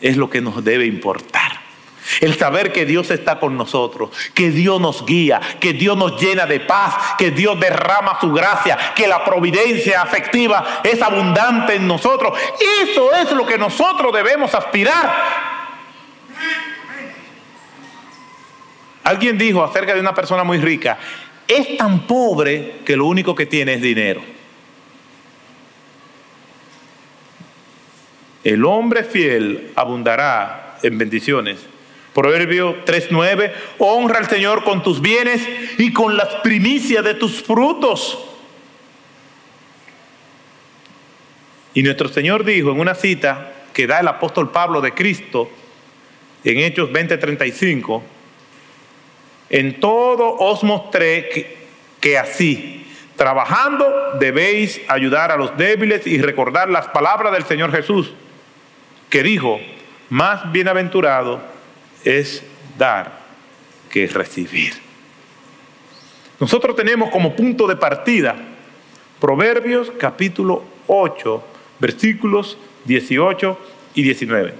[0.00, 1.60] es lo que nos debe importar.
[2.20, 6.46] El saber que Dios está con nosotros, que Dios nos guía, que Dios nos llena
[6.46, 12.38] de paz, que Dios derrama su gracia, que la providencia afectiva es abundante en nosotros.
[12.84, 15.12] Eso es lo que nosotros debemos aspirar.
[19.04, 20.98] Alguien dijo acerca de una persona muy rica,
[21.48, 24.22] es tan pobre que lo único que tiene es dinero.
[28.44, 31.58] El hombre fiel abundará en bendiciones.
[32.14, 35.40] Proverbio 3.9, honra al Señor con tus bienes
[35.78, 38.18] y con las primicias de tus frutos.
[41.74, 45.48] Y nuestro Señor dijo en una cita que da el apóstol Pablo de Cristo
[46.44, 48.02] en Hechos 20:35,
[49.52, 51.56] en todo os mostré
[52.00, 52.86] que, así,
[53.16, 58.12] trabajando, debéis ayudar a los débiles y recordar las palabras del Señor Jesús,
[59.10, 59.60] que dijo,
[60.08, 61.40] más bienaventurado
[62.02, 62.42] es
[62.78, 63.20] dar
[63.90, 64.72] que recibir.
[66.40, 68.34] Nosotros tenemos como punto de partida
[69.20, 71.44] Proverbios capítulo 8,
[71.78, 73.58] versículos 18
[73.94, 74.54] y 19.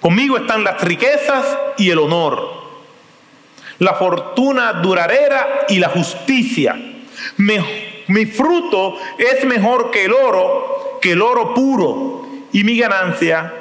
[0.00, 2.61] Conmigo están las riquezas y el honor
[3.82, 6.76] la fortuna duradera y la justicia.
[7.36, 13.52] mi fruto es mejor que el oro, que el oro puro, y mi ganancia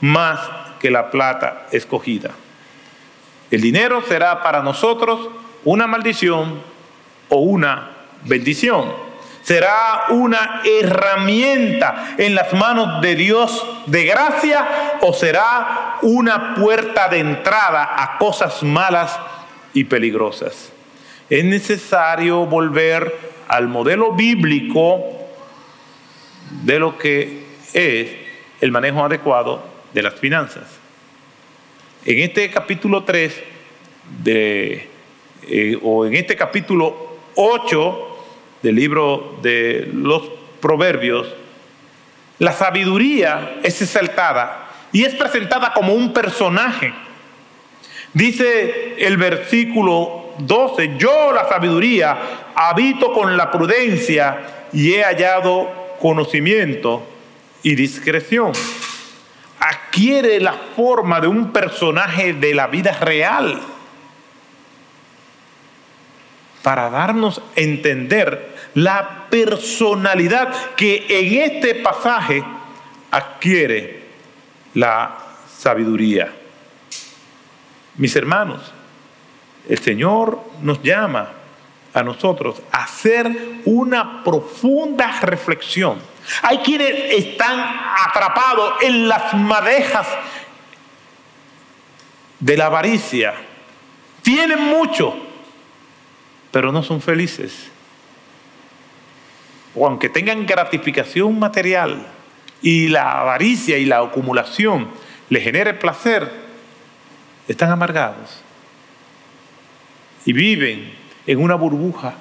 [0.00, 0.40] más
[0.80, 2.30] que la plata escogida.
[3.52, 5.28] El dinero será para nosotros
[5.64, 6.60] una maldición
[7.28, 7.90] o una
[8.24, 8.92] bendición.
[9.42, 17.20] Será una herramienta en las manos de Dios de gracia o será una puerta de
[17.20, 19.18] entrada a cosas malas
[19.78, 20.72] y peligrosas.
[21.30, 23.14] Es necesario volver
[23.46, 25.04] al modelo bíblico
[26.64, 28.10] de lo que es
[28.60, 29.62] el manejo adecuado
[29.94, 30.64] de las finanzas.
[32.04, 33.40] En este capítulo 3
[34.24, 34.88] de,
[35.46, 38.18] eh, o en este capítulo 8
[38.62, 40.28] del libro de los
[40.60, 41.28] Proverbios,
[42.40, 46.92] la sabiduría es exaltada y es presentada como un personaje
[48.12, 52.16] Dice el versículo 12, yo la sabiduría
[52.54, 57.02] habito con la prudencia y he hallado conocimiento
[57.62, 58.52] y discreción.
[59.60, 63.60] Adquiere la forma de un personaje de la vida real
[66.62, 72.44] para darnos a entender la personalidad que en este pasaje
[73.10, 74.02] adquiere
[74.74, 75.16] la
[75.56, 76.32] sabiduría.
[77.98, 78.60] Mis hermanos,
[79.68, 81.32] el Señor nos llama
[81.92, 83.26] a nosotros a hacer
[83.64, 85.98] una profunda reflexión.
[86.42, 87.58] Hay quienes están
[88.06, 90.06] atrapados en las madejas
[92.38, 93.34] de la avaricia.
[94.22, 95.16] Tienen mucho,
[96.52, 97.68] pero no son felices.
[99.74, 102.06] O aunque tengan gratificación material
[102.62, 104.88] y la avaricia y la acumulación
[105.30, 106.47] les genere placer,
[107.48, 108.42] están amargados
[110.24, 110.92] y viven
[111.26, 112.14] en una burbuja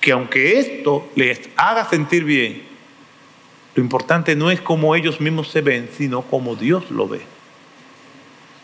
[0.00, 2.62] que aunque esto les haga sentir bien,
[3.74, 7.22] lo importante no es cómo ellos mismos se ven, sino cómo Dios lo ve.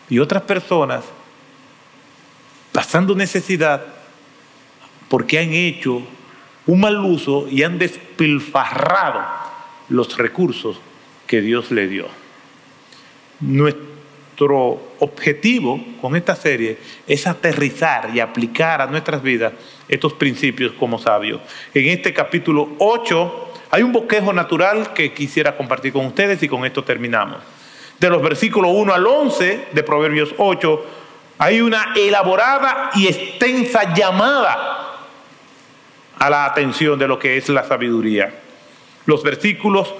[0.09, 1.05] Y otras personas,
[2.71, 3.85] pasando necesidad,
[5.07, 6.03] porque han hecho
[6.67, 9.25] un mal uso y han despilfarrado
[9.87, 10.79] los recursos
[11.25, 12.07] que Dios le dio.
[13.39, 13.88] Nuestro
[14.47, 19.53] objetivo con esta serie es aterrizar y aplicar a nuestras vidas
[19.87, 21.41] estos principios como sabios.
[21.73, 26.65] En este capítulo 8 hay un bosquejo natural que quisiera compartir con ustedes y con
[26.65, 27.39] esto terminamos.
[27.99, 30.85] De los versículos 1 al 11 de Proverbios 8
[31.37, 34.97] hay una elaborada y extensa llamada
[36.17, 38.33] a la atención de lo que es la sabiduría.
[39.05, 39.93] Los versículos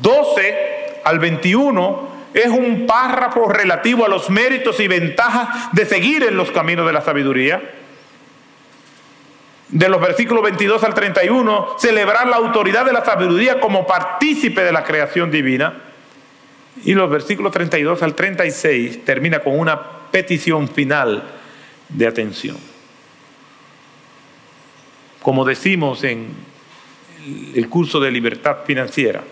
[0.00, 6.36] 12 al 21 es un párrafo relativo a los méritos y ventajas de seguir en
[6.36, 7.62] los caminos de la sabiduría.
[9.68, 14.72] De los versículos 22 al 31, celebrar la autoridad de la sabiduría como partícipe de
[14.72, 15.80] la creación divina.
[16.84, 19.80] Y los versículos 32 al 36 termina con una
[20.10, 21.22] petición final
[21.88, 22.74] de atención
[25.24, 26.28] como decimos en
[27.54, 29.24] el curso de libertad financiera.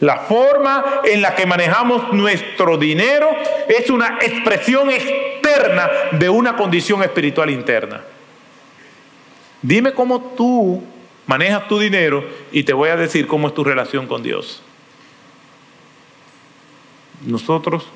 [0.00, 3.28] La forma en la que manejamos nuestro dinero
[3.68, 8.02] es una expresión externa de una condición espiritual interna.
[9.62, 10.82] Dime cómo tú
[11.26, 14.62] manejas tu dinero y te voy a decir cómo es tu relación con Dios.
[17.24, 17.86] Nosotros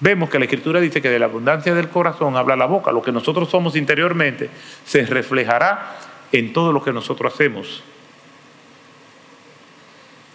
[0.00, 2.92] vemos que la Escritura dice que de la abundancia del corazón habla la boca.
[2.92, 4.48] Lo que nosotros somos interiormente
[4.84, 5.96] se reflejará
[6.32, 7.82] en todo lo que nosotros hacemos.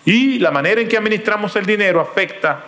[0.05, 2.65] Y la manera en que administramos el dinero afecta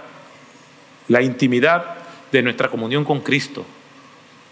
[1.08, 1.96] la intimidad
[2.32, 3.66] de nuestra comunión con Cristo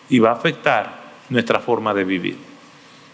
[0.10, 2.38] y va a afectar nuestra forma de vivir.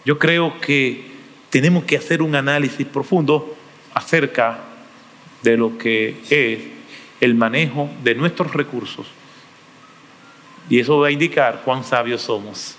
[0.04, 1.10] Yo creo que
[1.50, 3.56] tenemos que hacer un análisis profundo
[3.94, 4.58] acerca
[5.42, 6.60] de lo que es
[7.20, 9.06] el manejo de nuestros recursos.
[10.68, 12.76] Y eso va a indicar cuán sabios somos.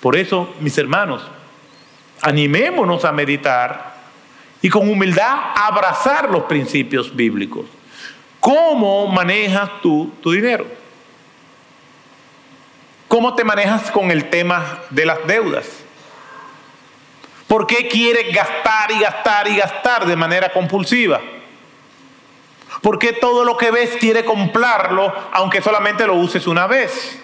[0.00, 1.22] Por eso, mis hermanos,
[2.22, 3.87] animémonos a meditar
[4.60, 7.66] y con humildad abrazar los principios bíblicos.
[8.40, 10.66] ¿Cómo manejas tú tu dinero?
[13.08, 15.66] ¿Cómo te manejas con el tema de las deudas?
[17.46, 21.20] ¿Por qué quieres gastar y gastar y gastar de manera compulsiva?
[22.82, 27.18] ¿Por qué todo lo que ves quiere comprarlo aunque solamente lo uses una vez?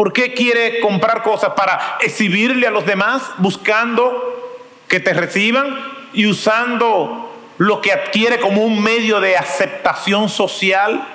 [0.00, 1.50] ¿Por qué quiere comprar cosas?
[1.50, 5.78] Para exhibirle a los demás, buscando que te reciban
[6.14, 11.06] y usando lo que adquiere como un medio de aceptación social.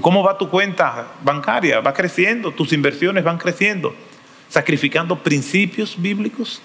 [0.00, 1.80] ¿Cómo va tu cuenta bancaria?
[1.80, 3.92] Va creciendo, tus inversiones van creciendo,
[4.48, 6.62] sacrificando principios bíblicos.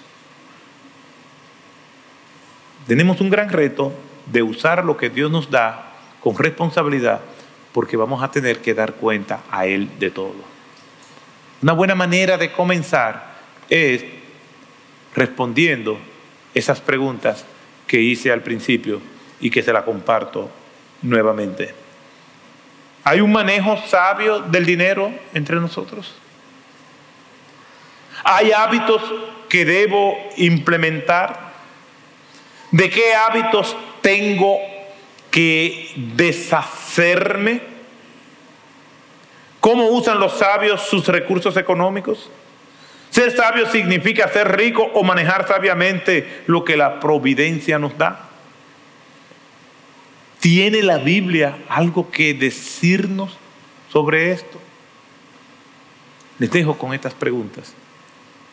[2.86, 3.92] Tenemos un gran reto
[4.26, 7.20] de usar lo que Dios nos da con responsabilidad,
[7.72, 10.34] porque vamos a tener que dar cuenta a Él de todo.
[11.62, 13.32] Una buena manera de comenzar
[13.68, 14.04] es
[15.14, 15.98] respondiendo
[16.54, 17.44] esas preguntas
[17.86, 19.00] que hice al principio
[19.40, 20.50] y que se la comparto
[21.02, 21.74] nuevamente.
[23.04, 26.14] ¿Hay un manejo sabio del dinero entre nosotros?
[28.24, 29.02] ¿Hay hábitos
[29.48, 31.52] que debo implementar?
[32.70, 34.58] ¿De qué hábitos tengo
[35.30, 37.62] que deshacerme?
[39.60, 42.28] ¿Cómo usan los sabios sus recursos económicos?
[43.10, 48.28] Ser sabio significa ser rico o manejar sabiamente lo que la providencia nos da.
[50.40, 53.38] ¿Tiene la Biblia algo que decirnos
[53.92, 54.58] sobre esto?
[56.38, 57.74] Les dejo con estas preguntas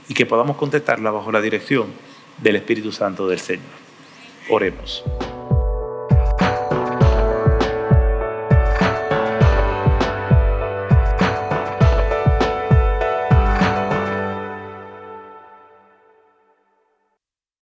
[0.08, 1.88] y que podamos contestarlas bajo la dirección
[2.38, 3.64] del Espíritu Santo del Señor.
[4.50, 5.04] Oremos.